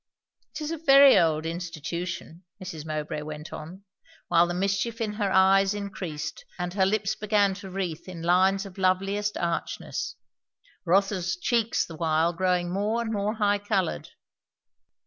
[0.55, 2.87] "It is a very old institution" Mrs.
[2.87, 3.83] Mowbray went on,
[4.29, 8.65] while the mischief in her eyes increased and her lips began to wreathe in lines
[8.65, 10.15] of loveliest archness;
[10.85, 14.09] Rotha's cheeks the while growing more and more high coloured.